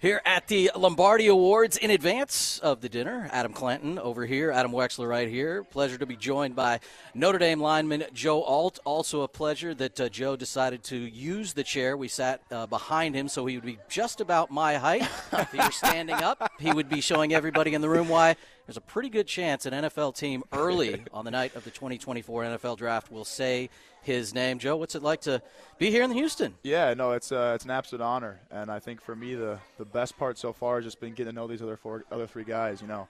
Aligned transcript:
Here 0.00 0.22
at 0.24 0.48
the 0.48 0.70
Lombardi 0.74 1.26
Awards 1.26 1.76
in 1.76 1.90
advance 1.90 2.58
of 2.60 2.80
the 2.80 2.88
dinner, 2.88 3.28
Adam 3.32 3.52
Clanton 3.52 3.98
over 3.98 4.24
here, 4.24 4.50
Adam 4.50 4.72
Wexler 4.72 5.06
right 5.06 5.28
here. 5.28 5.62
Pleasure 5.62 5.98
to 5.98 6.06
be 6.06 6.16
joined 6.16 6.56
by 6.56 6.80
Notre 7.12 7.36
Dame 7.36 7.60
lineman 7.60 8.04
Joe 8.14 8.42
Alt. 8.42 8.78
Also 8.86 9.20
a 9.20 9.28
pleasure 9.28 9.74
that 9.74 10.00
uh, 10.00 10.08
Joe 10.08 10.36
decided 10.36 10.82
to 10.84 10.96
use 10.96 11.52
the 11.52 11.62
chair. 11.62 11.98
We 11.98 12.08
sat 12.08 12.40
uh, 12.50 12.64
behind 12.64 13.14
him 13.14 13.28
so 13.28 13.44
he 13.44 13.58
would 13.58 13.66
be 13.66 13.76
just 13.90 14.22
about 14.22 14.50
my 14.50 14.76
height. 14.76 15.06
if 15.32 15.52
he 15.52 15.58
were 15.58 15.70
standing 15.70 16.16
up, 16.16 16.50
he 16.58 16.72
would 16.72 16.88
be 16.88 17.02
showing 17.02 17.34
everybody 17.34 17.74
in 17.74 17.82
the 17.82 17.90
room 17.90 18.08
why 18.08 18.36
there's 18.70 18.76
a 18.76 18.80
pretty 18.80 19.08
good 19.08 19.26
chance 19.26 19.66
an 19.66 19.72
NFL 19.72 20.14
team 20.14 20.44
early 20.52 21.02
on 21.12 21.24
the 21.24 21.30
night 21.32 21.56
of 21.56 21.64
the 21.64 21.72
2024 21.72 22.44
NFL 22.44 22.76
Draft 22.76 23.10
will 23.10 23.24
say 23.24 23.68
his 24.00 24.32
name. 24.32 24.60
Joe, 24.60 24.76
what's 24.76 24.94
it 24.94 25.02
like 25.02 25.22
to 25.22 25.42
be 25.78 25.90
here 25.90 26.04
in 26.04 26.12
Houston? 26.12 26.54
Yeah, 26.62 26.94
no, 26.94 27.10
it's 27.10 27.32
uh, 27.32 27.50
it's 27.56 27.64
an 27.64 27.72
absolute 27.72 28.00
honor, 28.00 28.38
and 28.48 28.70
I 28.70 28.78
think 28.78 29.00
for 29.00 29.16
me 29.16 29.34
the 29.34 29.58
the 29.76 29.84
best 29.84 30.16
part 30.16 30.38
so 30.38 30.52
far 30.52 30.76
has 30.76 30.84
just 30.84 31.00
been 31.00 31.14
getting 31.14 31.32
to 31.32 31.34
know 31.34 31.48
these 31.48 31.62
other 31.62 31.76
four 31.76 32.04
other 32.12 32.28
three 32.28 32.44
guys. 32.44 32.80
You 32.80 32.86
know, 32.86 33.08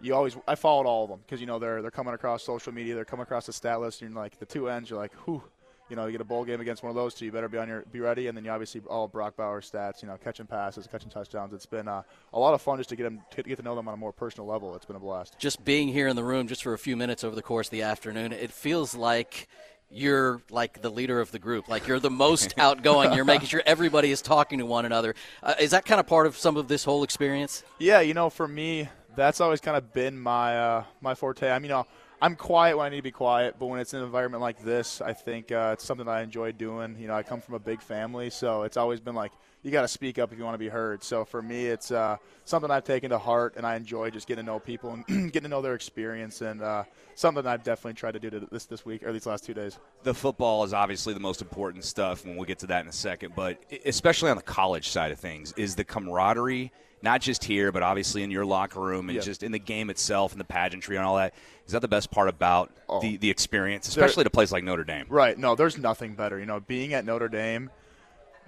you 0.00 0.14
always 0.14 0.36
I 0.46 0.54
followed 0.54 0.86
all 0.86 1.02
of 1.02 1.10
them 1.10 1.18
because 1.26 1.40
you 1.40 1.48
know 1.48 1.58
they're 1.58 1.82
they're 1.82 1.90
coming 1.90 2.14
across 2.14 2.44
social 2.44 2.72
media, 2.72 2.94
they're 2.94 3.04
coming 3.04 3.24
across 3.24 3.46
the 3.46 3.52
stat 3.52 3.80
list, 3.80 4.02
and 4.02 4.12
you're 4.12 4.22
like 4.22 4.38
the 4.38 4.46
two 4.46 4.68
ends, 4.68 4.90
you're 4.90 4.98
like, 5.00 5.12
whew. 5.26 5.42
You 5.90 5.96
know, 5.96 6.06
you 6.06 6.12
get 6.12 6.20
a 6.20 6.24
bowl 6.24 6.44
game 6.44 6.60
against 6.60 6.82
one 6.82 6.90
of 6.90 6.96
those 6.96 7.14
two. 7.14 7.24
You 7.24 7.32
better 7.32 7.48
be 7.48 7.58
on 7.58 7.68
your 7.68 7.82
be 7.92 8.00
ready, 8.00 8.28
and 8.28 8.36
then 8.36 8.44
you 8.44 8.50
obviously 8.50 8.80
all 8.88 9.08
Brock 9.08 9.36
Bowers 9.36 9.70
stats. 9.70 10.02
You 10.02 10.08
know, 10.08 10.16
catching 10.16 10.46
passes, 10.46 10.86
catching 10.86 11.10
touchdowns. 11.10 11.52
It's 11.52 11.66
been 11.66 11.88
uh, 11.88 12.02
a 12.32 12.38
lot 12.38 12.54
of 12.54 12.62
fun 12.62 12.78
just 12.78 12.90
to 12.90 12.96
get 12.96 13.04
them 13.04 13.20
to 13.32 13.42
get 13.42 13.56
to 13.56 13.62
know 13.62 13.74
them 13.74 13.88
on 13.88 13.94
a 13.94 13.96
more 13.96 14.12
personal 14.12 14.46
level. 14.46 14.74
It's 14.76 14.86
been 14.86 14.96
a 14.96 15.00
blast. 15.00 15.36
Just 15.38 15.64
being 15.64 15.88
here 15.88 16.08
in 16.08 16.16
the 16.16 16.24
room 16.24 16.46
just 16.46 16.62
for 16.62 16.72
a 16.72 16.78
few 16.78 16.96
minutes 16.96 17.24
over 17.24 17.34
the 17.34 17.42
course 17.42 17.66
of 17.66 17.72
the 17.72 17.82
afternoon, 17.82 18.32
it 18.32 18.52
feels 18.52 18.94
like 18.94 19.48
you're 19.90 20.40
like 20.50 20.82
the 20.82 20.90
leader 20.90 21.20
of 21.20 21.32
the 21.32 21.38
group. 21.38 21.68
Like 21.68 21.86
you're 21.86 21.98
the 21.98 22.10
most 22.10 22.54
outgoing. 22.58 23.12
You're 23.12 23.24
making 23.24 23.48
sure 23.48 23.62
everybody 23.66 24.10
is 24.10 24.22
talking 24.22 24.58
to 24.58 24.66
one 24.66 24.84
another. 24.84 25.14
Uh, 25.42 25.54
is 25.58 25.72
that 25.72 25.84
kind 25.84 26.00
of 26.00 26.06
part 26.06 26.26
of 26.26 26.36
some 26.36 26.56
of 26.56 26.68
this 26.68 26.84
whole 26.84 27.02
experience? 27.02 27.64
Yeah, 27.78 28.00
you 28.00 28.14
know, 28.14 28.30
for 28.30 28.46
me, 28.46 28.88
that's 29.16 29.40
always 29.40 29.60
kind 29.60 29.76
of 29.76 29.92
been 29.92 30.18
my 30.18 30.58
uh, 30.58 30.84
my 31.00 31.14
forte. 31.14 31.50
I 31.50 31.58
mean, 31.58 31.64
you 31.64 31.76
know, 31.76 31.86
I'm 32.22 32.36
quiet 32.36 32.76
when 32.76 32.86
I 32.86 32.88
need 32.90 32.96
to 32.96 33.02
be 33.02 33.10
quiet, 33.10 33.56
but 33.58 33.66
when 33.66 33.80
it's 33.80 33.94
an 33.94 34.02
environment 34.02 34.42
like 34.42 34.62
this, 34.62 35.00
I 35.00 35.14
think 35.14 35.50
uh, 35.50 35.70
it's 35.72 35.84
something 35.84 36.06
I 36.06 36.20
enjoy 36.20 36.52
doing. 36.52 36.96
You 36.98 37.08
know, 37.08 37.14
I 37.14 37.22
come 37.22 37.40
from 37.40 37.54
a 37.54 37.58
big 37.58 37.80
family, 37.80 38.28
so 38.28 38.62
it's 38.64 38.76
always 38.76 39.00
been 39.00 39.14
like 39.14 39.32
you 39.62 39.70
got 39.70 39.82
to 39.82 39.88
speak 39.88 40.18
up 40.18 40.32
if 40.32 40.38
you 40.38 40.44
want 40.44 40.54
to 40.54 40.58
be 40.58 40.68
heard. 40.68 41.04
So 41.04 41.24
for 41.24 41.42
me, 41.42 41.66
it's 41.66 41.90
uh, 41.90 42.16
something 42.44 42.70
I've 42.70 42.84
taken 42.84 43.10
to 43.10 43.18
heart, 43.18 43.54
and 43.56 43.66
I 43.66 43.76
enjoy 43.76 44.10
just 44.10 44.26
getting 44.26 44.44
to 44.44 44.50
know 44.50 44.58
people 44.58 44.92
and 44.92 45.06
getting 45.32 45.42
to 45.42 45.48
know 45.48 45.62
their 45.62 45.74
experience, 45.74 46.40
and 46.40 46.62
uh, 46.62 46.84
something 47.14 47.46
I've 47.46 47.62
definitely 47.62 47.94
tried 47.94 48.12
to 48.12 48.20
do 48.20 48.48
this 48.50 48.64
this 48.66 48.84
week 48.84 49.02
or 49.02 49.12
these 49.12 49.26
last 49.26 49.44
two 49.44 49.54
days. 49.54 49.78
The 50.02 50.14
football 50.14 50.64
is 50.64 50.72
obviously 50.72 51.14
the 51.14 51.20
most 51.20 51.42
important 51.42 51.84
stuff, 51.84 52.24
and 52.24 52.36
we'll 52.36 52.46
get 52.46 52.60
to 52.60 52.68
that 52.68 52.82
in 52.82 52.88
a 52.88 52.92
second. 52.92 53.34
But 53.36 53.62
especially 53.84 54.30
on 54.30 54.36
the 54.36 54.42
college 54.42 54.88
side 54.88 55.12
of 55.12 55.18
things, 55.18 55.52
is 55.56 55.74
the 55.74 55.84
camaraderie 55.84 56.72
not 57.02 57.22
just 57.22 57.44
here, 57.44 57.72
but 57.72 57.82
obviously 57.82 58.22
in 58.22 58.30
your 58.30 58.44
locker 58.44 58.78
room 58.78 59.08
and 59.08 59.22
just 59.22 59.42
in 59.42 59.52
the 59.52 59.58
game 59.58 59.88
itself 59.88 60.32
and 60.32 60.40
the 60.40 60.44
pageantry 60.44 60.96
and 60.96 61.06
all 61.06 61.16
that. 61.16 61.32
Is 61.64 61.72
that 61.72 61.80
the 61.80 61.88
best 61.88 62.10
part 62.10 62.28
about 62.28 62.70
oh. 62.90 63.00
the, 63.00 63.16
the 63.16 63.30
experience, 63.30 63.88
especially 63.88 64.16
there, 64.16 64.24
at 64.24 64.26
a 64.26 64.30
place 64.30 64.52
like 64.52 64.64
Notre 64.64 64.84
Dame? 64.84 65.06
Right. 65.08 65.38
No, 65.38 65.54
there's 65.54 65.78
nothing 65.78 66.14
better. 66.14 66.38
You 66.38 66.44
know, 66.44 66.60
being 66.60 66.92
at 66.92 67.06
Notre 67.06 67.28
Dame– 67.28 67.70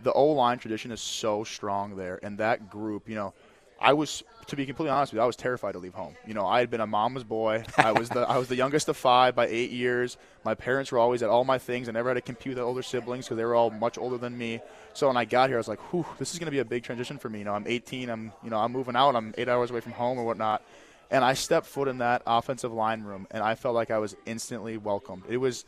the 0.03 0.13
O 0.13 0.27
line 0.27 0.59
tradition 0.59 0.93
is 0.93 1.01
so 1.01 1.45
strong 1.45 1.97
there, 1.97 2.19
and 2.23 2.39
that 2.39 2.71
group, 2.71 3.09
you 3.09 3.15
know, 3.15 3.35
I 3.81 3.93
was 3.95 4.23
to 4.47 4.57
be 4.57 4.67
completely 4.67 4.91
honest 4.91 5.13
with 5.13 5.19
you, 5.19 5.23
I 5.23 5.27
was 5.27 5.37
terrified 5.37 5.73
to 5.73 5.79
leave 5.79 5.95
home. 5.95 6.15
You 6.27 6.35
know, 6.35 6.47
I 6.47 6.61
had 6.61 6.71
been 6.71 6.81
a 6.81 6.87
mama's 6.87 7.25
boy. 7.25 7.65
I 7.77 7.93
was 7.93 8.09
the 8.09 8.21
I 8.21 8.39
was 8.39 8.49
the 8.49 8.57
youngest 8.57 8.89
of 8.89 8.97
five 8.97 9.35
by 9.35 9.47
eight 9.49 9.71
years. 9.71 10.17
My 10.45 10.55
parents 10.55 10.93
were 10.93 10.99
always 10.99 11.23
at 11.23 11.29
all 11.29 11.45
my 11.45 11.59
things. 11.59 11.89
I 11.89 11.93
never 11.93 12.09
had 12.11 12.15
to 12.15 12.21
compete 12.21 12.51
with 12.51 12.59
older 12.59 12.83
siblings 12.83 13.27
because 13.27 13.37
they 13.37 13.45
were 13.45 13.55
all 13.55 13.71
much 13.71 13.99
older 13.99 14.19
than 14.19 14.39
me. 14.39 14.61
So 14.95 15.09
when 15.09 15.17
I 15.17 15.25
got 15.25 15.51
here, 15.51 15.57
I 15.57 15.61
was 15.61 15.69
like, 15.69 15.81
"Whew, 15.93 16.07
this 16.19 16.33
is 16.33 16.39
going 16.39 16.47
to 16.47 16.53
be 16.53 16.61
a 16.61 16.65
big 16.65 16.85
transition 16.85 17.19
for 17.19 17.29
me." 17.29 17.41
You 17.41 17.45
know, 17.45 17.55
I'm 17.55 17.67
18. 17.67 18.09
I'm 18.09 18.33
you 18.45 18.51
know 18.51 18.59
I'm 18.59 18.73
moving 18.73 18.97
out. 18.97 19.17
I'm 19.17 19.35
eight 19.37 19.49
hours 19.49 19.71
away 19.71 19.81
from 19.81 19.93
home 19.93 20.19
or 20.19 20.25
whatnot. 20.25 20.63
And 21.11 21.25
I 21.25 21.35
stepped 21.35 21.67
foot 21.67 21.89
in 21.89 21.99
that 21.99 22.23
offensive 22.27 22.73
line 22.73 23.03
room, 23.03 23.27
and 23.31 23.43
I 23.43 23.55
felt 23.55 23.75
like 23.75 23.91
I 23.91 23.99
was 23.99 24.17
instantly 24.25 24.79
welcomed. 24.79 25.25
It 25.29 25.37
was 25.37 25.67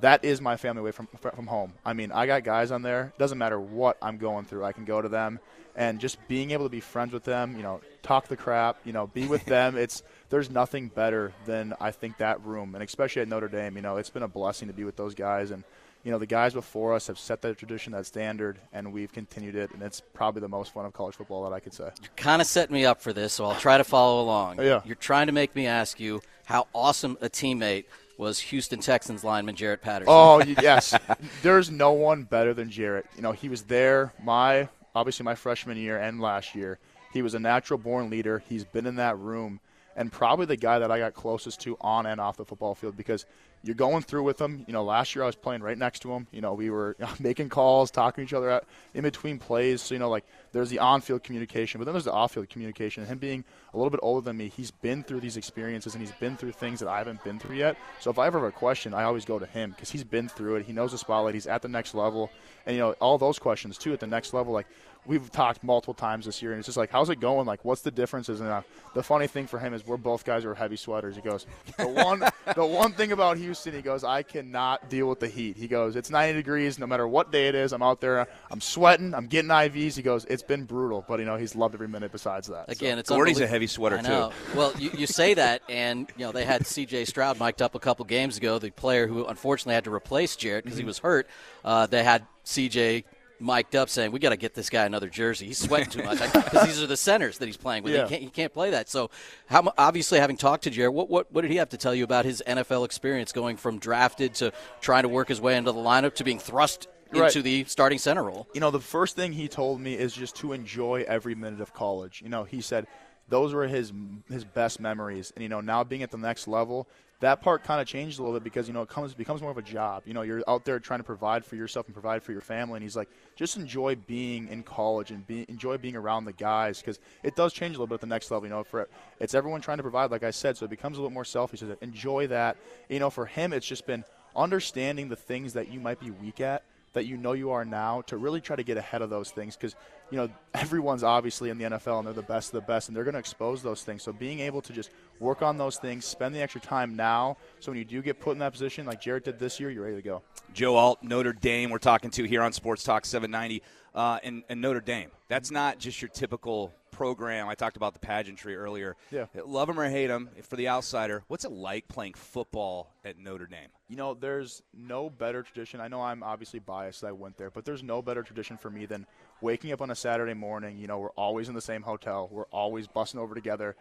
that 0.00 0.24
is 0.24 0.40
my 0.40 0.56
family 0.56 0.80
away 0.80 0.92
from 0.92 1.06
from 1.06 1.46
home. 1.46 1.72
I 1.84 1.92
mean, 1.92 2.12
I 2.12 2.26
got 2.26 2.44
guys 2.44 2.70
on 2.70 2.82
there. 2.82 3.12
Doesn't 3.18 3.38
matter 3.38 3.58
what 3.58 3.96
I'm 4.02 4.18
going 4.18 4.44
through, 4.44 4.64
I 4.64 4.72
can 4.72 4.84
go 4.84 5.00
to 5.00 5.08
them, 5.08 5.40
and 5.74 6.00
just 6.00 6.26
being 6.28 6.50
able 6.50 6.64
to 6.64 6.70
be 6.70 6.80
friends 6.80 7.12
with 7.12 7.24
them, 7.24 7.56
you 7.56 7.62
know, 7.62 7.80
talk 8.02 8.28
the 8.28 8.36
crap, 8.36 8.78
you 8.84 8.92
know, 8.92 9.06
be 9.06 9.26
with 9.26 9.44
them. 9.44 9.76
It's 9.86 10.02
there's 10.30 10.50
nothing 10.50 10.88
better 10.88 11.32
than 11.44 11.74
I 11.80 11.90
think 11.90 12.18
that 12.18 12.44
room, 12.44 12.74
and 12.74 12.82
especially 12.82 13.22
at 13.22 13.28
Notre 13.28 13.48
Dame, 13.48 13.76
you 13.76 13.82
know, 13.82 13.96
it's 13.96 14.10
been 14.10 14.22
a 14.22 14.28
blessing 14.28 14.68
to 14.68 14.74
be 14.74 14.84
with 14.84 14.96
those 14.96 15.14
guys, 15.14 15.50
and 15.50 15.64
you 16.06 16.12
know, 16.12 16.18
the 16.18 16.26
guys 16.26 16.54
before 16.54 16.94
us 16.94 17.08
have 17.08 17.18
set 17.18 17.42
that 17.42 17.58
tradition, 17.58 17.92
that 17.92 18.06
standard, 18.06 18.58
and 18.72 18.92
we've 18.92 19.12
continued 19.12 19.56
it, 19.56 19.72
and 19.72 19.82
it's 19.82 20.00
probably 20.14 20.40
the 20.40 20.48
most 20.48 20.72
fun 20.72 20.86
of 20.86 20.92
college 20.92 21.16
football 21.16 21.42
that 21.42 21.52
I 21.52 21.58
could 21.58 21.74
say. 21.74 21.90
You're 22.00 22.10
kind 22.14 22.40
of 22.40 22.46
setting 22.46 22.74
me 22.74 22.84
up 22.84 23.00
for 23.00 23.12
this, 23.12 23.32
so 23.32 23.44
I'll 23.44 23.58
try 23.58 23.76
to 23.76 23.82
follow 23.82 24.22
along. 24.22 24.62
Yeah. 24.62 24.82
You're 24.84 24.94
trying 24.94 25.26
to 25.26 25.32
make 25.32 25.56
me 25.56 25.66
ask 25.66 25.98
you 25.98 26.22
how 26.44 26.68
awesome 26.72 27.18
a 27.20 27.28
teammate 27.28 27.86
was 28.18 28.38
Houston 28.40 28.80
Texans 28.80 29.24
lineman 29.24 29.54
Jarrett 29.54 29.82
Patterson. 29.82 30.12
Oh 30.14 30.42
yes, 30.62 30.94
there's 31.42 31.70
no 31.70 31.92
one 31.92 32.24
better 32.24 32.54
than 32.54 32.70
Jarrett. 32.70 33.06
You 33.16 33.22
know, 33.22 33.32
he 33.32 33.48
was 33.48 33.62
there 33.62 34.12
my 34.22 34.68
obviously 34.94 35.24
my 35.24 35.34
freshman 35.34 35.76
year 35.76 35.98
and 35.98 36.20
last 36.20 36.54
year. 36.54 36.78
He 37.12 37.22
was 37.22 37.34
a 37.34 37.38
natural 37.38 37.78
born 37.78 38.10
leader. 38.10 38.42
He's 38.48 38.64
been 38.64 38.86
in 38.86 38.96
that 38.96 39.18
room 39.18 39.60
and 39.96 40.12
probably 40.12 40.46
the 40.46 40.56
guy 40.56 40.78
that 40.78 40.90
I 40.90 40.98
got 40.98 41.14
closest 41.14 41.60
to 41.62 41.76
on 41.80 42.06
and 42.06 42.20
off 42.20 42.36
the 42.36 42.44
football 42.44 42.74
field 42.74 42.96
because 42.96 43.24
you're 43.66 43.74
going 43.74 44.02
through 44.02 44.22
with 44.22 44.38
them. 44.38 44.64
You 44.66 44.72
know, 44.72 44.84
last 44.84 45.14
year 45.14 45.24
I 45.24 45.26
was 45.26 45.34
playing 45.34 45.62
right 45.62 45.76
next 45.76 46.00
to 46.02 46.12
him. 46.12 46.28
You 46.30 46.40
know, 46.40 46.54
we 46.54 46.70
were 46.70 46.96
making 47.18 47.48
calls, 47.48 47.90
talking 47.90 48.24
to 48.24 48.28
each 48.28 48.32
other 48.32 48.60
in 48.94 49.02
between 49.02 49.38
plays. 49.38 49.82
So, 49.82 49.94
you 49.94 49.98
know, 49.98 50.08
like 50.08 50.24
there's 50.52 50.70
the 50.70 50.78
on 50.78 51.00
field 51.00 51.24
communication, 51.24 51.78
but 51.78 51.84
then 51.84 51.94
there's 51.94 52.04
the 52.04 52.12
off 52.12 52.34
field 52.34 52.48
communication. 52.48 53.02
And 53.02 53.10
him 53.10 53.18
being 53.18 53.44
a 53.74 53.76
little 53.76 53.90
bit 53.90 54.00
older 54.02 54.24
than 54.24 54.36
me, 54.36 54.48
he's 54.48 54.70
been 54.70 55.02
through 55.02 55.20
these 55.20 55.36
experiences 55.36 55.94
and 55.94 56.02
he's 56.02 56.12
been 56.12 56.36
through 56.36 56.52
things 56.52 56.80
that 56.80 56.88
I 56.88 56.98
haven't 56.98 57.24
been 57.24 57.38
through 57.38 57.56
yet. 57.56 57.76
So 58.00 58.10
if 58.10 58.18
I 58.18 58.26
ever 58.26 58.38
have 58.38 58.48
a 58.48 58.52
question, 58.52 58.94
I 58.94 59.02
always 59.02 59.24
go 59.24 59.38
to 59.38 59.46
him 59.46 59.70
because 59.70 59.90
he's 59.90 60.04
been 60.04 60.28
through 60.28 60.56
it. 60.56 60.66
He 60.66 60.72
knows 60.72 60.92
the 60.92 60.98
spotlight. 60.98 61.34
He's 61.34 61.46
at 61.46 61.62
the 61.62 61.68
next 61.68 61.94
level. 61.94 62.30
And, 62.66 62.76
you 62.76 62.82
know, 62.82 62.92
all 63.00 63.18
those 63.18 63.38
questions 63.38 63.78
too 63.78 63.92
at 63.92 64.00
the 64.00 64.06
next 64.06 64.32
level, 64.32 64.52
like 64.52 64.66
we've 65.06 65.30
talked 65.30 65.62
multiple 65.62 65.94
times 65.94 66.26
this 66.26 66.42
year, 66.42 66.52
and 66.52 66.58
it's 66.58 66.66
just 66.66 66.76
like, 66.76 66.90
how's 66.90 67.10
it 67.10 67.20
going? 67.20 67.46
Like, 67.46 67.64
what's 67.64 67.82
the 67.82 67.90
differences? 67.90 68.40
And 68.40 68.48
uh, 68.48 68.62
the 68.94 69.02
funny 69.02 69.26
thing 69.26 69.46
for 69.46 69.58
him 69.58 69.74
is 69.74 69.86
we're 69.86 69.96
both 69.96 70.24
guys 70.24 70.42
who 70.42 70.50
are 70.50 70.54
heavy 70.54 70.76
sweaters. 70.76 71.16
He 71.16 71.22
goes, 71.22 71.46
the 71.78 71.86
one, 71.86 72.20
the 72.54 72.66
one 72.66 72.92
thing 72.92 73.12
about 73.12 73.38
Houston, 73.38 73.55
he 73.64 73.82
goes, 73.82 74.04
I 74.04 74.22
cannot 74.22 74.88
deal 74.88 75.08
with 75.08 75.20
the 75.20 75.28
heat. 75.28 75.56
He 75.56 75.68
goes, 75.68 75.96
it's 75.96 76.10
90 76.10 76.34
degrees 76.34 76.78
no 76.78 76.86
matter 76.86 77.06
what 77.06 77.32
day 77.32 77.48
it 77.48 77.54
is. 77.54 77.72
I'm 77.72 77.82
out 77.82 78.00
there, 78.00 78.26
I'm 78.50 78.60
sweating, 78.60 79.14
I'm 79.14 79.26
getting 79.26 79.50
IVs. 79.50 79.96
He 79.96 80.02
goes, 80.02 80.24
it's 80.26 80.42
been 80.42 80.64
brutal, 80.64 81.04
but 81.06 81.18
you 81.18 81.24
know 81.24 81.36
he's 81.36 81.54
loved 81.54 81.74
every 81.74 81.88
minute 81.88 82.12
besides 82.12 82.48
that. 82.48 82.70
Again, 82.70 82.96
so. 82.96 83.00
it's 83.00 83.08
Gordy's 83.10 83.40
a 83.40 83.46
heavy 83.46 83.66
sweater 83.66 84.00
too. 84.02 84.30
Well, 84.56 84.72
you, 84.78 84.90
you 84.96 85.06
say 85.06 85.34
that, 85.34 85.62
and 85.68 86.10
you 86.16 86.24
know 86.24 86.32
they 86.32 86.44
had 86.44 86.66
C.J. 86.66 87.04
Stroud 87.06 87.38
mic'd 87.38 87.62
up 87.62 87.74
a 87.74 87.80
couple 87.80 88.04
games 88.04 88.36
ago, 88.36 88.58
the 88.58 88.70
player 88.70 89.06
who 89.06 89.26
unfortunately 89.26 89.74
had 89.74 89.84
to 89.84 89.94
replace 89.94 90.36
Jarrett 90.36 90.64
because 90.64 90.78
mm-hmm. 90.78 90.84
he 90.84 90.86
was 90.86 90.98
hurt. 90.98 91.28
Uh, 91.64 91.86
they 91.86 92.04
had 92.04 92.26
C.J 92.44 93.04
mic'd 93.40 93.76
up 93.76 93.88
saying, 93.88 94.12
"We 94.12 94.18
got 94.18 94.30
to 94.30 94.36
get 94.36 94.54
this 94.54 94.70
guy 94.70 94.84
another 94.84 95.08
jersey. 95.08 95.46
He's 95.46 95.58
sweating 95.58 95.90
too 95.90 96.02
much 96.02 96.20
because 96.20 96.62
these 96.66 96.82
are 96.82 96.86
the 96.86 96.96
centers 96.96 97.38
that 97.38 97.46
he's 97.46 97.56
playing 97.56 97.82
with. 97.82 97.92
Yeah. 97.92 98.04
He, 98.04 98.08
can't, 98.08 98.22
he 98.22 98.28
can't 98.30 98.52
play 98.52 98.70
that." 98.70 98.88
So, 98.88 99.10
how, 99.46 99.72
obviously, 99.78 100.18
having 100.18 100.36
talked 100.36 100.64
to 100.64 100.70
Jarrett, 100.70 100.92
what, 100.92 101.08
what 101.08 101.32
what 101.32 101.42
did 101.42 101.50
he 101.50 101.56
have 101.58 101.70
to 101.70 101.76
tell 101.76 101.94
you 101.94 102.04
about 102.04 102.24
his 102.24 102.42
NFL 102.46 102.84
experience, 102.84 103.32
going 103.32 103.56
from 103.56 103.78
drafted 103.78 104.34
to 104.36 104.52
trying 104.80 105.02
to 105.02 105.08
work 105.08 105.28
his 105.28 105.40
way 105.40 105.56
into 105.56 105.72
the 105.72 105.78
lineup 105.78 106.14
to 106.16 106.24
being 106.24 106.38
thrust 106.38 106.88
into 107.10 107.20
right. 107.20 107.32
the 107.32 107.64
starting 107.64 107.98
center 107.98 108.22
role? 108.22 108.48
You 108.54 108.60
know, 108.60 108.70
the 108.70 108.80
first 108.80 109.16
thing 109.16 109.32
he 109.32 109.48
told 109.48 109.80
me 109.80 109.94
is 109.94 110.12
just 110.12 110.36
to 110.36 110.52
enjoy 110.52 111.04
every 111.06 111.34
minute 111.34 111.60
of 111.60 111.72
college. 111.72 112.22
You 112.22 112.28
know, 112.28 112.44
he 112.44 112.60
said 112.60 112.86
those 113.28 113.52
were 113.52 113.66
his 113.66 113.92
his 114.30 114.44
best 114.44 114.80
memories, 114.80 115.32
and 115.34 115.42
you 115.42 115.48
know, 115.48 115.60
now 115.60 115.84
being 115.84 116.02
at 116.02 116.10
the 116.10 116.18
next 116.18 116.48
level, 116.48 116.88
that 117.20 117.40
part 117.40 117.64
kind 117.64 117.80
of 117.80 117.86
changed 117.86 118.18
a 118.18 118.22
little 118.22 118.38
bit 118.38 118.44
because 118.44 118.68
you 118.68 118.74
know 118.74 118.82
it 118.82 118.88
comes 118.88 119.14
becomes 119.14 119.40
more 119.40 119.50
of 119.50 119.56
a 119.56 119.62
job. 119.62 120.02
You 120.04 120.14
know, 120.14 120.22
you're 120.22 120.42
out 120.46 120.64
there 120.64 120.78
trying 120.78 121.00
to 121.00 121.04
provide 121.04 121.44
for 121.44 121.56
yourself 121.56 121.86
and 121.86 121.94
provide 121.94 122.22
for 122.22 122.32
your 122.32 122.42
family. 122.42 122.76
And 122.76 122.82
he's 122.82 122.96
like, 122.96 123.08
just 123.36 123.56
enjoy 123.56 123.96
being 123.96 124.48
in 124.48 124.62
college 124.62 125.10
and 125.10 125.26
be, 125.26 125.46
enjoy 125.48 125.78
being 125.78 125.96
around 125.96 126.26
the 126.26 126.34
guys 126.34 126.78
because 126.78 126.98
it 127.22 127.34
does 127.34 127.52
change 127.52 127.70
a 127.70 127.78
little 127.78 127.86
bit 127.86 127.94
at 127.94 128.00
the 128.02 128.06
next 128.06 128.30
level. 128.30 128.46
You 128.46 128.54
know, 128.54 128.64
for 128.64 128.88
it's 129.18 129.34
everyone 129.34 129.60
trying 129.62 129.78
to 129.78 129.82
provide, 129.82 130.10
like 130.10 130.24
I 130.24 130.30
said, 130.30 130.56
so 130.56 130.66
it 130.66 130.70
becomes 130.70 130.98
a 130.98 131.00
little 131.00 131.14
more 131.14 131.24
selfish. 131.24 131.60
So 131.60 131.76
enjoy 131.80 132.26
that. 132.28 132.58
You 132.88 132.98
know, 132.98 133.10
for 133.10 133.26
him, 133.26 133.52
it's 133.52 133.66
just 133.66 133.86
been 133.86 134.04
understanding 134.34 135.08
the 135.08 135.16
things 135.16 135.54
that 135.54 135.72
you 135.72 135.80
might 135.80 135.98
be 135.98 136.10
weak 136.10 136.40
at 136.40 136.62
that 136.96 137.04
you 137.04 137.16
know 137.18 137.32
you 137.32 137.50
are 137.50 137.64
now 137.64 138.00
to 138.02 138.16
really 138.16 138.40
try 138.40 138.56
to 138.56 138.62
get 138.62 138.78
ahead 138.78 139.02
of 139.02 139.10
those 139.10 139.30
things 139.30 139.54
because 139.54 139.76
you 140.10 140.16
know 140.16 140.28
everyone's 140.54 141.02
obviously 141.02 141.50
in 141.50 141.58
the 141.58 141.64
NFL 141.64 141.98
and 141.98 142.06
they're 142.06 142.14
the 142.14 142.22
best 142.22 142.48
of 142.48 142.52
the 142.52 142.66
best 142.66 142.88
and 142.88 142.96
they're 142.96 143.04
going 143.04 143.14
to 143.14 143.20
expose 143.20 143.62
those 143.62 143.82
things. 143.82 144.02
So 144.02 144.12
being 144.12 144.40
able 144.40 144.62
to 144.62 144.72
just 144.72 144.90
work 145.20 145.42
on 145.42 145.58
those 145.58 145.76
things, 145.76 146.04
spend 146.04 146.34
the 146.34 146.40
extra 146.40 146.60
time 146.60 146.96
now, 146.96 147.36
so 147.60 147.72
when 147.72 147.78
you 147.78 147.84
do 147.84 148.02
get 148.02 148.20
put 148.20 148.32
in 148.32 148.38
that 148.38 148.52
position 148.52 148.86
like 148.86 149.00
Jarrett 149.00 149.24
did 149.24 149.38
this 149.38 149.60
year, 149.60 149.70
you're 149.70 149.84
ready 149.84 149.96
to 149.96 150.02
go. 150.02 150.22
Joe 150.52 150.76
Alt, 150.76 151.02
Notre 151.02 151.32
Dame, 151.32 151.70
we're 151.70 151.78
talking 151.78 152.10
to 152.10 152.24
here 152.24 152.42
on 152.42 152.52
Sports 152.52 152.82
Talk 152.84 153.04
790, 153.04 153.62
uh, 153.94 154.18
and, 154.22 154.42
and 154.48 154.60
Notre 154.60 154.80
Dame. 154.80 155.10
That's 155.28 155.50
not 155.50 155.78
just 155.78 156.00
your 156.00 156.08
typical 156.08 156.72
program. 156.96 157.48
I 157.48 157.54
talked 157.54 157.76
about 157.76 157.92
the 157.92 157.98
pageantry 157.98 158.56
earlier. 158.56 158.96
Yeah. 159.10 159.26
Love 159.44 159.68
them 159.68 159.78
or 159.78 159.88
hate 159.88 160.06
them, 160.06 160.30
for 160.42 160.56
the 160.56 160.68
outsider, 160.68 161.22
what's 161.28 161.44
it 161.44 161.52
like 161.52 161.88
playing 161.88 162.14
football 162.14 162.90
at 163.04 163.18
Notre 163.18 163.46
Dame? 163.46 163.68
You 163.88 163.96
know, 163.96 164.14
there's 164.14 164.62
no 164.72 165.10
better 165.10 165.42
tradition. 165.42 165.80
I 165.80 165.88
know 165.88 166.00
I'm 166.00 166.22
obviously 166.22 166.58
biased. 166.58 167.04
I 167.04 167.12
went 167.12 167.36
there, 167.36 167.50
but 167.50 167.64
there's 167.64 167.82
no 167.82 168.00
better 168.00 168.22
tradition 168.22 168.56
for 168.56 168.70
me 168.70 168.86
than 168.86 169.06
waking 169.40 169.72
up 169.72 169.82
on 169.82 169.90
a 169.90 169.94
Saturday 169.96 170.34
morning. 170.34 170.78
You 170.78 170.86
know, 170.86 170.98
we're 170.98 171.10
always 171.10 171.48
in 171.48 171.54
the 171.54 171.60
same 171.60 171.82
hotel. 171.82 172.28
We're 172.30 172.46
always 172.46 172.86
bussing 172.86 173.16
over 173.16 173.34
together. 173.34 173.76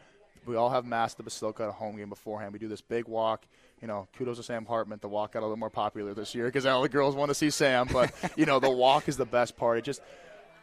We 0.45 0.55
all 0.55 0.69
have 0.69 0.85
mass 0.85 1.13
the 1.15 1.23
Basilica 1.23 1.63
at 1.63 1.69
a 1.69 1.71
home 1.71 1.97
game 1.97 2.09
beforehand. 2.09 2.53
We 2.53 2.59
do 2.59 2.67
this 2.67 2.81
big 2.81 3.07
walk. 3.07 3.45
You 3.81 3.87
know, 3.87 4.07
kudos 4.17 4.37
to 4.37 4.43
Sam 4.43 4.65
Hartman. 4.65 4.99
The 5.01 5.07
walk 5.07 5.33
got 5.33 5.39
a 5.39 5.41
little 5.41 5.57
more 5.57 5.69
popular 5.69 6.13
this 6.13 6.35
year 6.35 6.45
because 6.45 6.65
all 6.65 6.81
the 6.81 6.89
girls 6.89 7.15
want 7.15 7.29
to 7.29 7.35
see 7.35 7.49
Sam. 7.49 7.87
But 7.91 8.13
you 8.35 8.45
know, 8.45 8.59
the 8.59 8.69
walk 8.69 9.07
is 9.07 9.17
the 9.17 9.25
best 9.25 9.57
part. 9.57 9.77
It 9.77 9.83
just 9.83 10.01